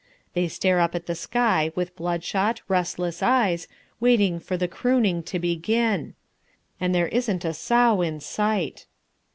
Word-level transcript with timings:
They 0.33 0.47
stare 0.47 0.79
up 0.79 0.95
at 0.95 1.05
the 1.05 1.13
sky 1.13 1.71
with 1.75 1.95
blood 1.95 2.23
shot, 2.23 2.63
restless 2.67 3.21
eyes, 3.21 3.67
waiting 3.99 4.39
for 4.39 4.57
the 4.57 4.67
crooning 4.67 5.21
to 5.21 5.37
begin. 5.37 6.15
And 6.79 6.95
there 6.95 7.09
isn't 7.09 7.45
a 7.45 7.53
sow 7.53 8.01
in 8.01 8.19
sight. 8.19 8.87